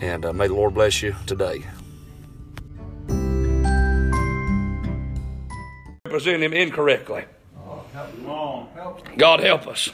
[0.00, 1.64] And uh, may the Lord bless you today.
[6.04, 7.24] Represent him incorrectly.
[9.16, 9.90] God help us.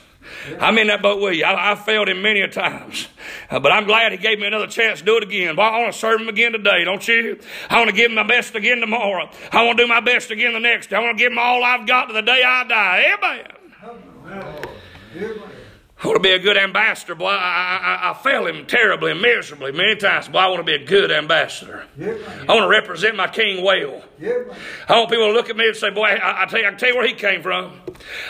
[0.61, 1.45] I'm in that boat with you.
[1.45, 3.09] I, I failed him many a times.
[3.51, 5.57] Uh, but I'm glad he gave me another chance to do it again.
[5.57, 7.39] Well, I want to serve him again today, don't you?
[7.71, 9.31] I want to give him my best again tomorrow.
[9.53, 10.97] I want to do my best again the next day.
[10.97, 13.15] I want to give him all I've got to the day I die.
[13.15, 13.47] Amen.
[15.17, 15.51] Amen.
[15.99, 17.15] I want to be a good ambassador.
[17.15, 20.29] Boy, I, I, I fail him terribly and miserably many times.
[20.29, 21.87] Boy, I want to be a good ambassador.
[21.99, 24.03] I want to represent my king well.
[24.89, 26.71] I want people to look at me and say, boy, I, I, tell you, I
[26.71, 27.81] can tell you where he came from.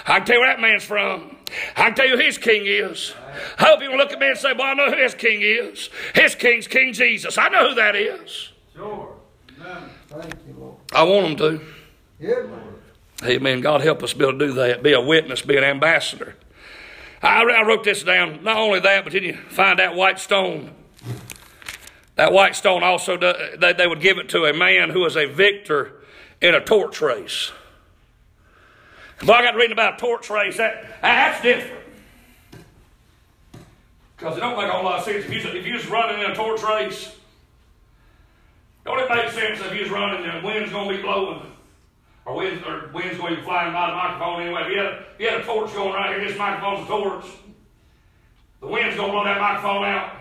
[0.06, 1.36] I can tell you where that man's from.
[1.76, 3.14] I can tell you who his king is.
[3.58, 5.90] I hope people look at me and say, boy, I know who his king is.
[6.14, 7.36] His king's King Jesus.
[7.36, 8.50] I know who that is.
[8.76, 9.12] Sure.
[9.60, 9.90] Amen.
[10.08, 10.76] Thank you, Lord.
[10.94, 11.66] I want them to.
[13.24, 13.60] Amen.
[13.60, 14.84] God help us be able to do that.
[14.84, 16.36] Be a witness, be an ambassador.
[17.22, 18.42] I, I wrote this down.
[18.42, 20.72] Not only that, but then you find that white stone.
[22.16, 25.26] That white stone also, they, they would give it to a man who was a
[25.26, 25.92] victor
[26.40, 27.52] in a torch race.
[29.20, 31.84] If I got reading about a torch race, that, that's different.
[34.16, 35.24] Because it don't make a whole lot of sense.
[35.26, 37.14] If you, if you running in a torch race,
[38.84, 41.42] don't it make sense if you was running and the wind's going to be blowing?
[42.26, 44.62] Or winds, or winds going flying by the microphone anyway.
[44.62, 46.88] If you had, a, if you had a torch going right here, this microphone's a
[46.88, 47.24] torch.
[48.60, 50.16] The wind's going to blow that microphone out.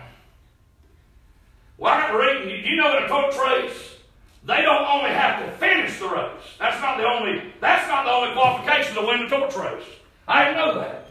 [1.78, 3.96] Well, I got to read, you, know that a torch race,
[4.44, 6.42] they don't only have to finish the race.
[6.58, 9.84] That's not the only, that's not the only qualification to win the torch race.
[10.28, 11.10] I didn't know that.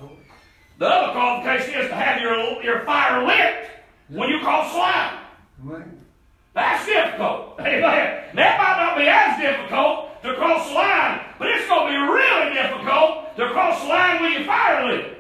[0.77, 3.69] The other qualification is to have your, your fire lit
[4.07, 5.95] when you cross the line.
[6.55, 7.59] That's difficult.
[7.59, 8.31] Amen.
[8.33, 11.99] That might not be as difficult to cross the line, but it's going to be
[11.99, 15.11] really difficult to cross the line with your fire lit.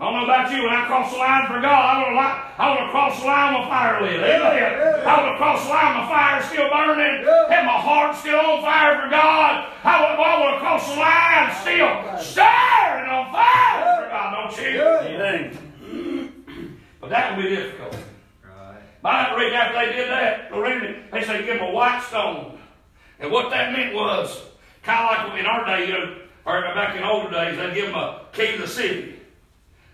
[0.00, 2.60] I don't know about you, when I cross the line for God, I want to,
[2.60, 4.16] I want to cross the line with fire lit.
[4.16, 5.04] Amen.
[5.04, 7.16] I want to cross the line, my fire still burning,
[7.52, 9.68] and my heart still on fire for God.
[9.84, 14.56] I want, I want to cross the line still stirring on fire for God, don't
[14.56, 14.80] you?
[14.80, 15.44] Amen.
[17.00, 18.15] But that will be difficult.
[19.06, 22.58] By the after they did that, Lorraine, they said give them a white stone.
[23.20, 24.42] And what that meant was,
[24.82, 27.86] kind of like in our day, you know, or back in older days, they'd give
[27.86, 29.14] them a key to the city.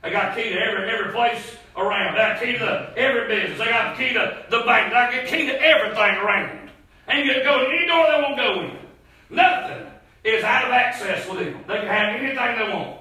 [0.03, 2.15] They got a key to every, every place around.
[2.15, 3.59] They got a key to every business.
[3.59, 4.89] They got a key to the bank.
[4.89, 6.71] They got a key to everything around.
[7.07, 8.79] And you can go any door they won't go in.
[9.29, 9.89] Nothing
[10.25, 11.63] is out of access with them.
[11.69, 12.99] They can have anything they want.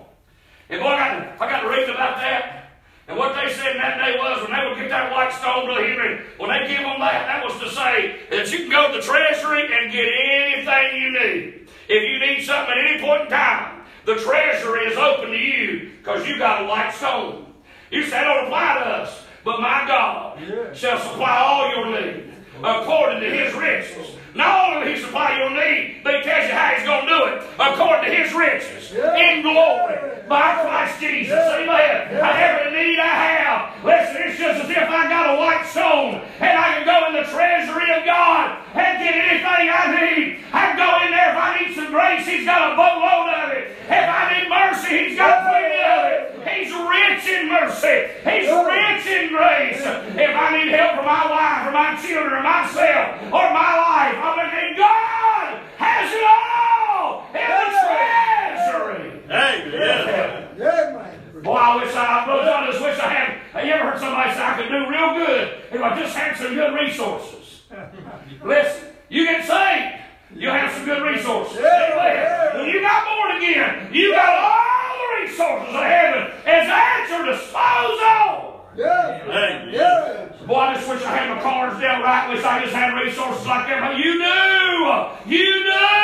[0.67, 2.60] And boy, I got to, I got to read about that.
[3.07, 5.65] And what they said in that day was when they would get that white stone,
[5.65, 8.87] Brother Henry, when they give them that, that was to say that you can go
[8.87, 11.67] to the treasury and get anything you need.
[11.89, 15.91] If you need something at any point in time, the treasury is open to you
[15.97, 17.53] because you got a white stone.
[17.91, 20.73] You say, don't apply to us, but my God yeah.
[20.73, 22.30] shall supply all your need
[22.63, 24.17] according to his riches.
[24.33, 27.21] Not only he supply your need, but he tells you how he's going to do
[27.25, 29.99] it according to his riches in glory
[30.29, 31.35] by Christ Jesus.
[31.35, 32.15] Amen.
[32.15, 36.55] Every need I have, listen, it's just as if I got a white stone and
[36.55, 40.39] I can go in the treasury of God and get anything I need.
[40.53, 43.51] I can go in there if I need some grace, he's got a boatload of
[43.51, 43.75] it.
[43.91, 46.31] If I need mercy, he's got plenty of it.
[46.47, 48.07] He's rich in mercy.
[48.23, 49.83] He's rich in grace.
[50.15, 51.40] If I need help for my wife
[51.81, 57.69] my children or myself or my life, I'm thinking God has it all in the
[57.81, 59.09] treasury.
[59.25, 60.49] Amen.
[60.59, 61.41] Yeah.
[61.41, 63.37] Boy, I wish I, I just wish I had.
[63.53, 66.37] Have you ever heard somebody say I could do real good if I just had
[66.37, 67.61] some good resources?
[68.43, 71.57] Listen, you get saved, you have some good resources.
[71.59, 72.57] Yeah.
[72.57, 77.25] When you got born again, you got all the resources of heaven as at your
[77.25, 78.50] disposal.
[78.75, 79.69] Yeah.
[79.69, 80.27] Yeah.
[80.47, 82.29] Boy, I just wish I had my cards dealt right.
[82.29, 83.97] Wish I just had resources like that.
[83.97, 85.35] You do.
[85.35, 86.01] You do.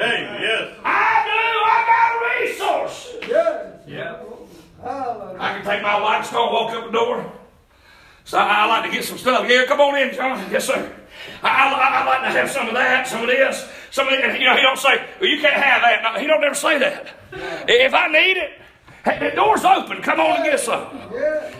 [0.00, 0.76] Hey, yes.
[0.84, 1.42] I do.
[1.64, 2.10] I got
[2.44, 3.28] resources.
[3.28, 3.80] Yes.
[3.86, 4.26] Yeah.
[5.38, 7.32] I can take my white stone, walk up the door.
[8.24, 9.48] So I, I, like to get some stuff.
[9.48, 10.38] Yeah, come on in, John.
[10.50, 10.92] Yes, sir.
[11.42, 14.40] I, I, I, like to have some of that, some of this, some of it.
[14.40, 16.02] You know, he don't say, well, you can't have that.
[16.02, 17.14] No, he don't ever say that.
[17.68, 18.50] If I need it,
[19.06, 20.02] Hey, the door's open.
[20.02, 20.82] Come on and get some.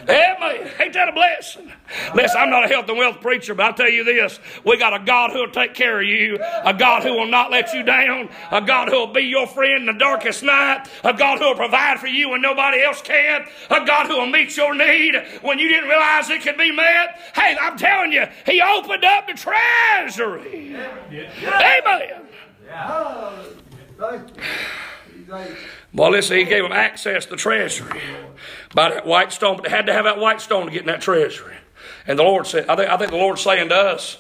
[0.08, 0.68] Amen.
[0.80, 1.72] Ain't that a blessing?
[2.12, 4.40] Listen, I'm not a health and wealth preacher, but I'll tell you this.
[4.64, 7.72] We got a God who'll take care of you, a God who will not let
[7.72, 11.38] you down, a God who will be your friend in the darkest night, a God
[11.38, 14.74] who will provide for you when nobody else can, a God who will meet your
[14.74, 17.20] need when you didn't realize it could be met.
[17.32, 20.74] Hey, I'm telling you, He opened up the treasury.
[20.74, 22.26] Amen.
[25.92, 28.00] Well, listen, he gave them access to the treasury
[28.74, 30.86] by that white stone, but they had to have that white stone to get in
[30.86, 31.56] that treasury.
[32.06, 34.18] And the Lord said, I think, I think the Lord's saying to us,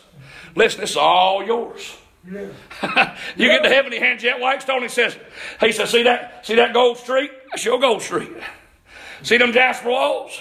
[0.54, 1.96] listen, this is all yours.
[2.26, 4.82] you get to heaven, he hands you that white stone.
[4.82, 5.16] He says,
[5.60, 7.30] he says, see that, see that gold street?
[7.50, 8.32] That's your gold street.
[9.22, 10.40] See them jasper walls?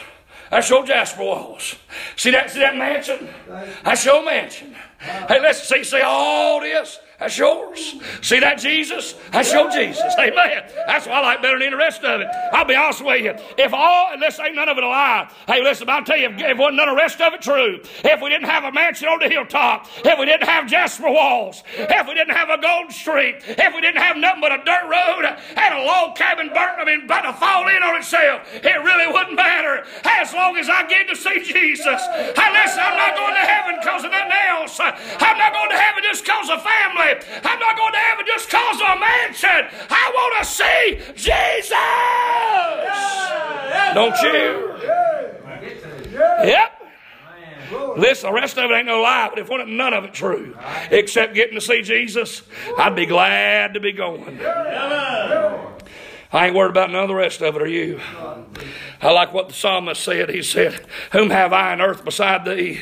[0.50, 1.76] That's your jasper walls.
[2.16, 3.30] See that, see that mansion?
[3.84, 4.76] That's your mansion.
[5.00, 7.00] Hey, let's see, see all this.
[7.20, 7.96] That's yours.
[8.22, 9.16] See that Jesus?
[9.32, 10.14] That's your Jesus.
[10.20, 10.64] Amen.
[10.86, 12.28] That's what I like better than the rest of it.
[12.52, 13.34] I'll be honest with you.
[13.58, 15.32] If all, and this ain't none of it a lie.
[15.48, 17.80] Hey, listen, I'll tell you, if, if wasn't none of the rest of it true,
[18.04, 21.64] if we didn't have a mansion on the hilltop, if we didn't have jasper walls,
[21.78, 24.84] if we didn't have a gold street, if we didn't have nothing but a dirt
[24.84, 25.24] road
[25.56, 29.12] and a log cabin burnt, I mean, about to fall in on itself, it really
[29.12, 29.86] wouldn't matter.
[30.04, 32.02] As long as I get to see Jesus.
[32.36, 33.48] Hey, listen, I'm not going to
[34.80, 35.00] else.
[35.20, 37.20] I'm not going to heaven just because of family.
[37.44, 39.68] I'm not going to heaven just cause of a mansion.
[39.90, 41.72] I want to see Jesus.
[43.94, 44.76] Don't you?
[46.16, 46.72] Yep.
[47.98, 50.56] Listen, the rest of it ain't no lie, but if wasn't none of it true,
[50.92, 52.44] except getting to see Jesus,
[52.78, 54.40] I'd be glad to be going.
[56.32, 58.00] I ain't worried about none of the rest of it, are you?
[59.02, 60.30] I like what the psalmist said.
[60.30, 60.74] He said,
[61.12, 62.82] Whom have I in earth beside thee?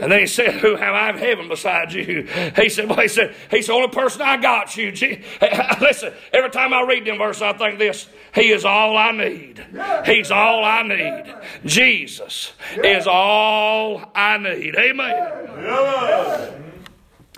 [0.00, 2.28] And then he said, Who have I in heaven beside you?
[2.56, 4.90] He said, Well, he said, He's the only person I got you.
[5.80, 9.64] Listen, every time I read them verses, I think this He is all I need.
[10.04, 11.34] He's all I need.
[11.64, 14.76] Jesus is all I need.
[14.76, 16.64] Amen.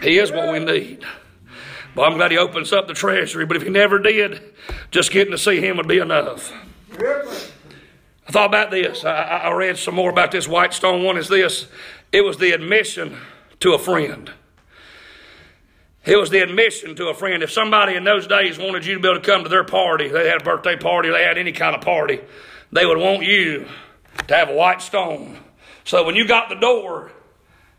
[0.02, 1.04] He is what we need.
[1.94, 4.42] Well, I'm glad he opens up the treasury, but if he never did,
[4.90, 6.52] just getting to see him would be enough.
[8.28, 9.04] I thought about this.
[9.04, 11.16] I, I read some more about this white stone one.
[11.16, 11.66] Is this?
[12.12, 13.16] It was the admission
[13.60, 14.30] to a friend.
[16.04, 17.42] It was the admission to a friend.
[17.42, 20.08] If somebody in those days wanted you to be able to come to their party,
[20.08, 22.20] they had a birthday party, they had any kind of party,
[22.70, 23.66] they would want you
[24.28, 25.36] to have a white stone.
[25.84, 27.10] So when you got the door,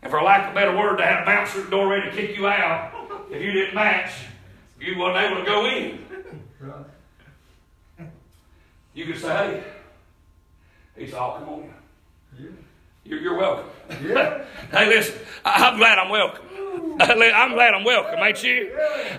[0.02, 2.10] and for lack of a better word, they had a bouncer at the door ready
[2.10, 2.92] to kick you out.
[3.30, 4.12] If you didn't match,
[4.80, 6.04] you wasn't able to go in.
[8.94, 9.64] You could say, hey,
[11.00, 11.72] oh, come on
[12.38, 12.56] in.
[13.04, 13.70] You're, you're welcome.
[14.04, 14.44] Yeah.
[14.70, 15.14] hey, listen,
[15.44, 16.44] I- I'm glad I'm welcome.
[17.00, 18.70] I'm glad I'm welcome, ain't you?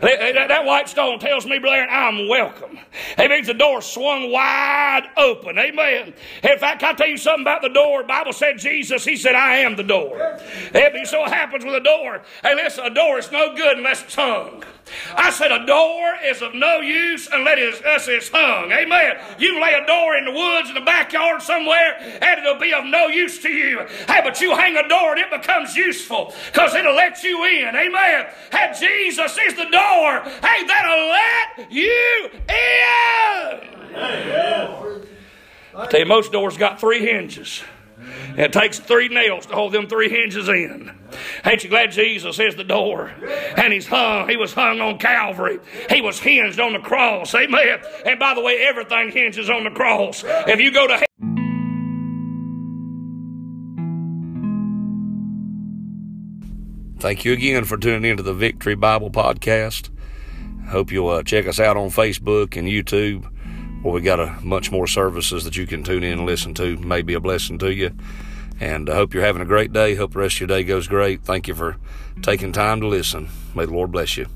[0.02, 2.80] That, white stone tells me, Blair, I'm welcome.
[3.18, 5.58] It means the door swung wide open.
[5.58, 6.14] Amen.
[6.44, 8.02] In fact, I'll tell you something about the door.
[8.02, 10.40] The Bible said Jesus, He said, I am the door.
[10.74, 12.22] It so happens with a door.
[12.44, 14.64] Hey, listen, a door is no good unless it's hung.
[15.16, 18.72] I said a door is of no use unless it's hung.
[18.72, 19.18] Amen.
[19.38, 22.86] You lay a door in the woods in the backyard somewhere and it'll be of
[22.86, 23.86] no use to you.
[24.08, 27.49] Hey, but you hang a door and it becomes useful because it'll let you in.
[27.58, 28.28] Amen.
[28.52, 30.22] Hey, Jesus is the door.
[30.42, 32.50] Hey, that'll let you in.
[35.76, 37.64] I tell you, most doors got three hinges.
[38.30, 40.92] And it takes three nails to hold them three hinges in.
[41.46, 43.12] Ain't you glad Jesus is the door?
[43.58, 44.30] And he's hung.
[44.30, 45.60] He was hung on Calvary.
[45.90, 47.34] He was hinged on the cross.
[47.36, 47.80] Amen.
[48.06, 50.24] And by the way, everything hinges on the cross.
[50.26, 51.06] If you go to
[57.00, 59.90] Thank you again for tuning into the Victory Bible Podcast.
[60.68, 63.24] Hope you'll uh, check us out on Facebook and YouTube,
[63.82, 66.76] where we got a much more services that you can tune in and listen to.
[66.76, 67.92] May be a blessing to you.
[68.60, 69.96] And I hope you're having a great day.
[69.96, 71.24] Hope the rest of your day goes great.
[71.24, 71.78] Thank you for
[72.22, 73.30] taking time to listen.
[73.56, 74.28] May the Lord bless you.